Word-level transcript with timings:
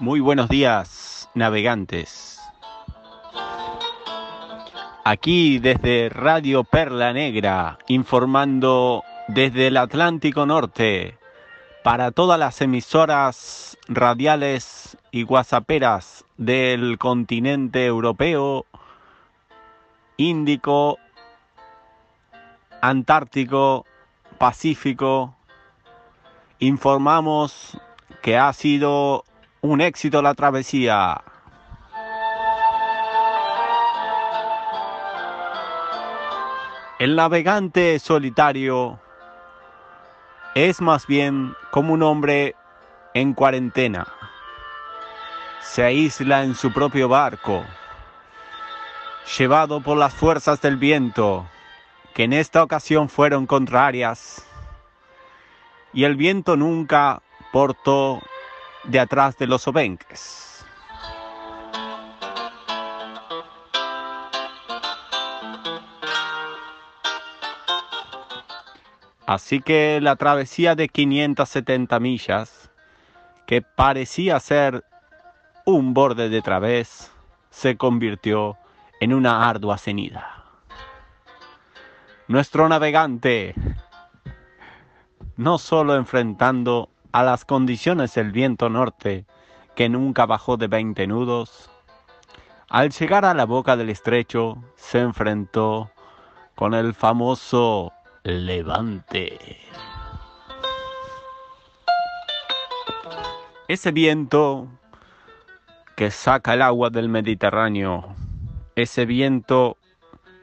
Muy 0.00 0.20
buenos 0.20 0.48
días, 0.48 1.28
navegantes. 1.34 2.40
Aquí 5.04 5.58
desde 5.58 6.08
Radio 6.08 6.64
Perla 6.64 7.12
Negra, 7.12 7.78
informando 7.86 9.04
desde 9.28 9.66
el 9.66 9.76
Atlántico 9.76 10.46
Norte 10.46 11.18
para 11.84 12.12
todas 12.12 12.40
las 12.40 12.62
emisoras 12.62 13.76
radiales 13.88 14.96
y 15.10 15.24
guasaperas 15.24 16.24
del 16.38 16.96
continente 16.96 17.84
europeo, 17.84 18.64
Índico, 20.16 20.98
Antártico, 22.80 23.84
Pacífico, 24.38 25.34
informamos 26.58 27.78
que 28.22 28.38
ha 28.38 28.50
sido 28.54 29.24
un 29.62 29.80
éxito 29.80 30.22
la 30.22 30.34
travesía. 30.34 31.22
El 36.98 37.16
navegante 37.16 37.98
solitario 37.98 38.98
es 40.54 40.80
más 40.80 41.06
bien 41.06 41.54
como 41.70 41.94
un 41.94 42.02
hombre 42.02 42.54
en 43.14 43.34
cuarentena. 43.34 44.06
Se 45.60 45.82
aísla 45.82 46.42
en 46.42 46.54
su 46.54 46.72
propio 46.72 47.08
barco, 47.08 47.64
llevado 49.38 49.80
por 49.80 49.96
las 49.96 50.12
fuerzas 50.12 50.60
del 50.60 50.76
viento, 50.76 51.46
que 52.14 52.24
en 52.24 52.32
esta 52.32 52.62
ocasión 52.62 53.08
fueron 53.08 53.46
contrarias, 53.46 54.46
y 55.92 56.04
el 56.04 56.16
viento 56.16 56.56
nunca 56.56 57.22
portó 57.52 58.20
de 58.84 59.00
atrás 59.00 59.36
de 59.38 59.46
los 59.46 59.66
obenques. 59.68 60.64
Así 69.26 69.60
que 69.60 70.00
la 70.00 70.16
travesía 70.16 70.74
de 70.74 70.88
570 70.88 72.00
millas, 72.00 72.68
que 73.46 73.62
parecía 73.62 74.40
ser 74.40 74.84
un 75.64 75.94
borde 75.94 76.28
de 76.28 76.42
través, 76.42 77.12
se 77.50 77.76
convirtió 77.76 78.56
en 79.00 79.14
una 79.14 79.48
ardua 79.48 79.78
cenida. 79.78 80.44
Nuestro 82.26 82.68
navegante, 82.68 83.54
no 85.36 85.58
solo 85.58 85.94
enfrentando 85.94 86.90
a 87.12 87.22
las 87.22 87.44
condiciones 87.44 88.14
del 88.14 88.32
viento 88.32 88.68
norte, 88.68 89.26
que 89.74 89.88
nunca 89.88 90.26
bajó 90.26 90.56
de 90.56 90.68
20 90.68 91.06
nudos, 91.06 91.70
al 92.68 92.90
llegar 92.90 93.24
a 93.24 93.34
la 93.34 93.46
boca 93.46 93.76
del 93.76 93.90
estrecho 93.90 94.62
se 94.76 95.00
enfrentó 95.00 95.90
con 96.54 96.74
el 96.74 96.94
famoso 96.94 97.92
levante. 98.22 99.58
Ese 103.66 103.90
viento 103.90 104.68
que 105.96 106.10
saca 106.10 106.54
el 106.54 106.62
agua 106.62 106.90
del 106.90 107.08
Mediterráneo, 107.08 108.14
ese 108.76 109.04
viento 109.04 109.76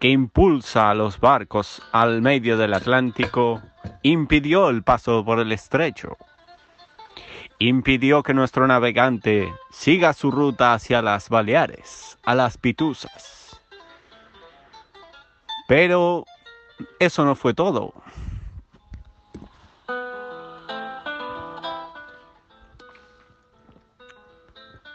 que 0.00 0.08
impulsa 0.08 0.90
a 0.90 0.94
los 0.94 1.18
barcos 1.18 1.82
al 1.92 2.22
medio 2.22 2.56
del 2.56 2.74
Atlántico, 2.74 3.62
impidió 4.02 4.68
el 4.68 4.82
paso 4.82 5.24
por 5.24 5.38
el 5.40 5.52
estrecho. 5.52 6.16
Impidió 7.64 8.24
que 8.24 8.34
nuestro 8.34 8.66
navegante 8.66 9.54
siga 9.70 10.14
su 10.14 10.32
ruta 10.32 10.74
hacia 10.74 11.00
las 11.00 11.28
Baleares, 11.28 12.18
a 12.24 12.34
las 12.34 12.58
Pituzas. 12.58 13.56
Pero 15.68 16.24
eso 16.98 17.24
no 17.24 17.36
fue 17.36 17.54
todo. 17.54 17.94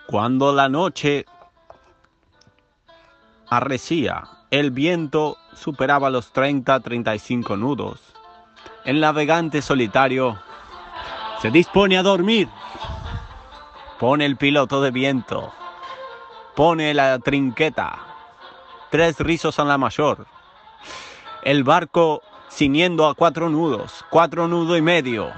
Cuando 0.08 0.54
la 0.54 0.68
noche 0.68 1.26
arrecía, 3.50 4.26
el 4.52 4.72
viento 4.72 5.38
superaba 5.54 6.10
los 6.10 6.34
30-35 6.34 7.58
nudos. 7.58 8.02
El 8.84 9.00
navegante 9.00 9.62
solitario 9.62 10.38
se 11.42 11.52
dispone 11.52 11.98
a 11.98 12.04
dormir. 12.04 12.50
Pone 14.00 14.26
el 14.26 14.38
piloto 14.38 14.82
de 14.82 14.92
viento. 14.92 15.54
Pone 16.56 16.94
la 16.94 17.20
trinqueta. 17.20 18.00
Tres 18.90 19.20
rizos 19.20 19.60
a 19.60 19.66
la 19.66 19.78
mayor 19.78 20.28
el 21.48 21.64
barco 21.64 22.24
ciñendo 22.52 23.08
a 23.08 23.14
cuatro 23.14 23.50
nudos, 23.50 24.04
cuatro 24.10 24.50
nudos 24.50 24.78
y 24.78 24.82
medio. 24.82 25.32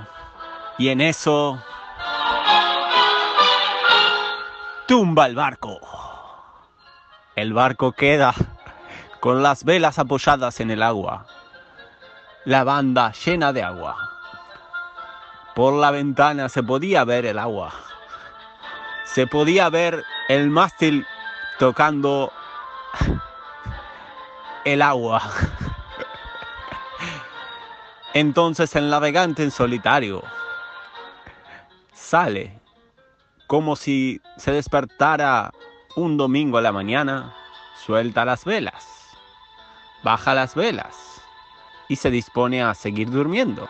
Y 0.80 0.90
en 0.90 1.02
eso 1.02 1.62
tumba 4.88 5.28
el 5.28 5.36
barco. 5.36 5.80
El 7.36 7.54
barco 7.54 7.92
queda 7.92 8.34
con 9.20 9.44
las 9.44 9.64
velas 9.64 10.00
apoyadas 10.00 10.60
en 10.62 10.72
el 10.72 10.82
agua, 10.82 11.28
la 12.46 12.64
banda 12.64 13.12
llena 13.12 13.54
de 13.54 13.62
agua. 13.62 13.96
Por 15.54 15.74
la 15.74 15.92
ventana 15.92 16.50
se 16.50 16.64
podía 16.64 17.04
ver 17.04 17.28
el 17.28 17.38
agua. 17.38 17.72
Se 19.14 19.26
podía 19.26 19.70
ver 19.70 20.04
el 20.28 20.50
mástil 20.50 21.06
tocando 21.58 22.32
el 24.66 24.82
agua. 24.82 25.22
Entonces 28.14 28.76
el 28.76 28.90
navegante 28.90 29.44
en 29.44 29.52
solitario 29.52 30.24
sale 31.94 32.60
como 33.48 33.76
si 33.76 34.22
se 34.38 34.52
despertara 34.52 35.52
un 35.96 36.18
domingo 36.18 36.60
a 36.60 36.62
la 36.62 36.72
mañana, 36.72 37.36
suelta 37.84 38.26
las 38.26 38.46
velas, 38.46 38.86
baja 40.04 40.36
las 40.36 40.54
velas 40.54 41.22
y 41.88 41.96
se 41.96 42.12
dispone 42.12 42.62
a 42.62 42.76
seguir 42.76 43.10
durmiendo. 43.10 43.68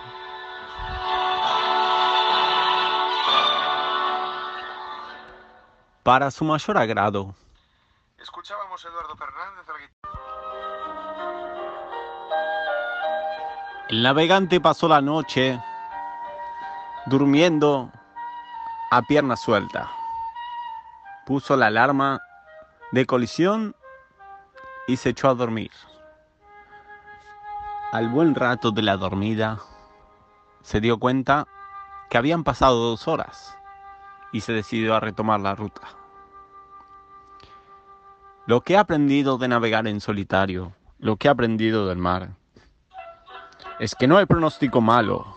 Para 6.03 6.31
su 6.31 6.45
mayor 6.45 6.77
agrado, 6.77 7.35
escuchábamos 8.17 8.83
a 8.85 8.87
Eduardo 8.87 9.17
Fernández 9.17 9.65
El 13.89 14.03
navegante 14.03 14.61
pasó 14.61 14.87
la 14.87 15.01
noche 15.01 15.61
durmiendo 17.07 17.91
a 18.91 19.01
pierna 19.01 19.35
suelta. 19.35 19.91
Puso 21.25 21.57
la 21.57 21.67
alarma 21.67 22.21
de 22.91 23.05
colisión 23.05 23.75
y 24.87 24.95
se 24.95 25.09
echó 25.09 25.27
a 25.29 25.35
dormir. 25.35 25.71
Al 27.91 28.07
buen 28.07 28.35
rato 28.35 28.71
de 28.71 28.83
la 28.83 28.95
dormida, 28.95 29.59
se 30.61 30.79
dio 30.79 30.97
cuenta 30.97 31.45
que 32.09 32.17
habían 32.17 32.43
pasado 32.45 32.91
dos 32.91 33.07
horas 33.07 33.58
y 34.31 34.41
se 34.41 34.53
decidió 34.53 34.95
a 34.95 34.99
retomar 34.99 35.39
la 35.39 35.55
ruta. 35.55 35.81
Lo 38.45 38.61
que 38.61 38.73
he 38.73 38.77
aprendido 38.77 39.37
de 39.37 39.47
navegar 39.47 39.87
en 39.87 40.01
solitario, 40.01 40.73
lo 40.97 41.17
que 41.17 41.27
he 41.27 41.31
aprendido 41.31 41.87
del 41.87 41.97
mar, 41.97 42.29
es 43.79 43.95
que 43.95 44.07
no 44.07 44.17
hay 44.17 44.25
pronóstico 44.25 44.81
malo, 44.81 45.35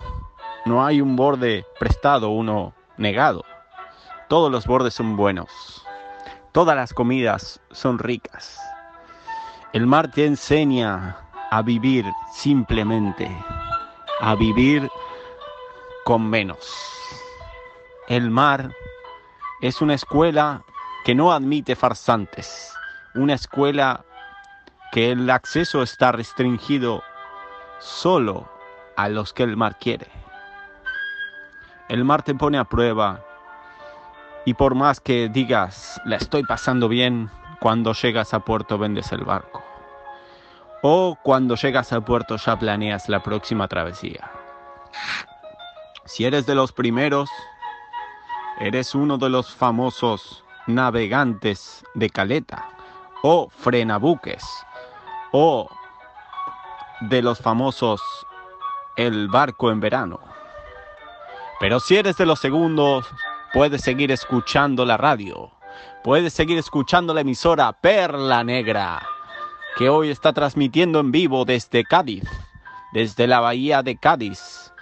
no 0.64 0.84
hay 0.84 1.00
un 1.00 1.16
borde 1.16 1.66
prestado, 1.78 2.30
uno 2.30 2.74
negado. 2.96 3.44
Todos 4.28 4.50
los 4.50 4.66
bordes 4.66 4.94
son 4.94 5.16
buenos, 5.16 5.86
todas 6.52 6.74
las 6.74 6.94
comidas 6.94 7.60
son 7.70 7.98
ricas. 7.98 8.58
El 9.72 9.86
mar 9.86 10.10
te 10.10 10.26
enseña 10.26 11.16
a 11.50 11.62
vivir 11.62 12.04
simplemente, 12.32 13.30
a 14.20 14.34
vivir 14.34 14.88
con 16.04 16.28
menos. 16.28 16.58
El 18.08 18.30
mar 18.30 18.74
es 19.62 19.80
una 19.80 19.94
escuela 19.94 20.64
que 21.04 21.14
no 21.14 21.32
admite 21.32 21.76
farsantes, 21.76 22.74
una 23.14 23.34
escuela 23.34 24.04
que 24.90 25.12
el 25.12 25.30
acceso 25.30 25.82
está 25.82 26.10
restringido 26.10 27.02
solo 27.78 28.50
a 28.96 29.08
los 29.08 29.32
que 29.32 29.44
el 29.44 29.56
mar 29.56 29.78
quiere. 29.78 30.08
El 31.88 32.04
mar 32.04 32.24
te 32.24 32.34
pone 32.34 32.58
a 32.58 32.64
prueba 32.64 33.24
y 34.44 34.54
por 34.54 34.74
más 34.74 35.00
que 35.00 35.28
digas, 35.28 36.00
la 36.04 36.16
estoy 36.16 36.42
pasando 36.42 36.88
bien, 36.88 37.30
cuando 37.60 37.92
llegas 37.92 38.34
a 38.34 38.40
puerto 38.40 38.78
vendes 38.78 39.12
el 39.12 39.24
barco. 39.24 39.62
O 40.82 41.16
cuando 41.22 41.54
llegas 41.54 41.92
a 41.92 42.00
puerto 42.00 42.36
ya 42.36 42.58
planeas 42.58 43.08
la 43.08 43.22
próxima 43.22 43.68
travesía. 43.68 44.28
Si 46.04 46.24
eres 46.24 46.46
de 46.46 46.56
los 46.56 46.72
primeros, 46.72 47.30
Eres 48.60 48.94
uno 48.94 49.18
de 49.18 49.30
los 49.30 49.54
famosos 49.54 50.44
navegantes 50.66 51.84
de 51.94 52.10
caleta 52.10 52.68
o 53.22 53.48
frenabuques 53.50 54.44
o 55.32 55.68
de 57.00 57.22
los 57.22 57.40
famosos 57.40 58.00
el 58.96 59.28
barco 59.28 59.70
en 59.70 59.80
verano. 59.80 60.20
Pero 61.60 61.80
si 61.80 61.96
eres 61.96 62.16
de 62.16 62.26
los 62.26 62.40
segundos, 62.40 63.06
puedes 63.52 63.82
seguir 63.82 64.10
escuchando 64.10 64.84
la 64.84 64.96
radio, 64.96 65.50
puedes 66.04 66.32
seguir 66.32 66.58
escuchando 66.58 67.14
la 67.14 67.22
emisora 67.22 67.72
Perla 67.72 68.44
Negra, 68.44 69.02
que 69.76 69.88
hoy 69.88 70.10
está 70.10 70.32
transmitiendo 70.32 71.00
en 71.00 71.12
vivo 71.12 71.44
desde 71.44 71.84
Cádiz, 71.84 72.24
desde 72.92 73.26
la 73.26 73.40
bahía 73.40 73.82
de 73.82 73.96
Cádiz, 73.96 74.72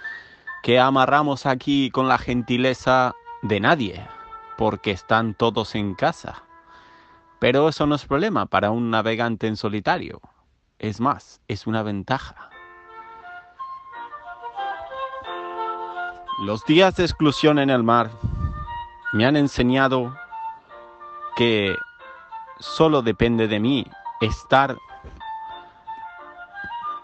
que 0.63 0.79
amarramos 0.79 1.45
aquí 1.45 1.89
con 1.91 2.07
la 2.07 2.17
gentileza 2.17 3.15
de 3.41 3.59
nadie, 3.59 4.07
porque 4.57 4.91
están 4.91 5.33
todos 5.33 5.75
en 5.75 5.95
casa. 5.95 6.43
Pero 7.39 7.69
eso 7.69 7.87
no 7.87 7.95
es 7.95 8.05
problema 8.05 8.45
para 8.45 8.71
un 8.71 8.91
navegante 8.91 9.47
en 9.47 9.57
solitario. 9.57 10.21
Es 10.79 10.99
más, 10.99 11.41
es 11.47 11.67
una 11.67 11.83
ventaja. 11.83 12.49
Los 16.43 16.65
días 16.65 16.95
de 16.95 17.03
exclusión 17.03 17.59
en 17.59 17.69
el 17.69 17.83
mar 17.83 18.09
me 19.13 19.25
han 19.25 19.35
enseñado 19.35 20.15
que 21.35 21.75
solo 22.59 23.01
depende 23.01 23.47
de 23.47 23.59
mí 23.59 23.85
estar 24.21 24.77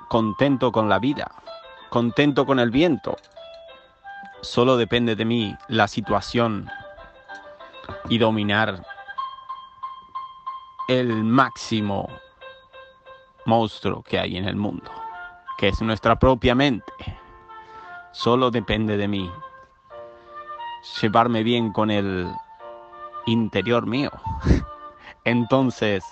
contento 0.08 0.72
con 0.72 0.90
la 0.90 1.00
vida, 1.00 1.32
contento 1.90 2.46
con 2.46 2.60
el 2.60 2.72
viento. 2.72 3.18
Solo 4.42 4.78
depende 4.78 5.16
de 5.16 5.26
mí 5.26 5.56
la 5.68 5.88
situación 5.88 6.70
y 8.08 8.18
dominar 8.18 8.84
el 10.88 11.24
máximo 11.24 12.08
monstruo 13.46 14.04
que 14.04 14.20
hay 14.20 14.38
en 14.38 14.46
el 14.46 14.56
mundo, 14.56 14.92
que 15.58 15.70
es 15.70 15.82
nuestra 15.82 16.18
propia 16.18 16.54
mente. 16.54 16.92
Solo 18.12 18.52
depende 18.52 18.96
de 18.96 19.08
mí 19.08 19.30
llevarme 21.02 21.44
bien 21.44 21.72
con 21.72 21.90
el 21.90 22.32
interior 23.26 23.86
mío. 23.86 24.12
Entonces, 25.24 26.04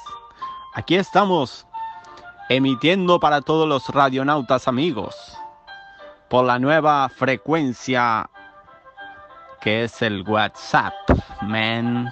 aquí 0.73 0.95
estamos 0.95 1.67
emitiendo 2.49 3.19
para 3.19 3.41
todos 3.41 3.67
los 3.67 3.87
radionautas 3.89 4.67
amigos 4.67 5.34
por 6.29 6.45
la 6.45 6.59
nueva 6.59 7.09
frecuencia 7.09 8.29
que 9.61 9.83
es 9.85 10.01
el 10.01 10.21
WhatsApp, 10.21 10.93
man. 11.41 12.09